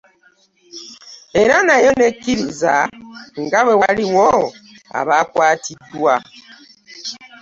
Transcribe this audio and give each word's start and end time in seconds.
Era 1.41 1.55
nayo 1.67 1.91
n'ekkiriza 1.97 2.75
nga 3.43 3.59
bwe 3.65 3.75
waaliwo 3.81 4.29
abaakwatiddwa. 4.99 6.15